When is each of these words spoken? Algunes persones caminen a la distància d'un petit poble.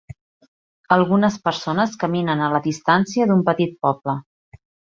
Algunes 0.95 1.37
persones 1.49 1.93
caminen 2.05 2.41
a 2.45 2.49
la 2.55 2.63
distància 2.69 3.29
d'un 3.33 3.45
petit 3.51 3.77
poble. 3.87 4.19